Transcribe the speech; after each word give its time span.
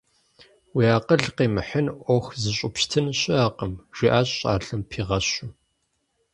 Уи 0.75 0.85
акъыл 0.97 1.23
къимыхьын 1.35 1.87
Ӏуэху 2.03 2.35
зыщӀупщытын 2.41 3.07
щыӀэкъым,– 3.19 3.73
жиӀащ 3.95 4.27
щӀалэм 4.37 4.81
пигъэщу. 4.89 5.47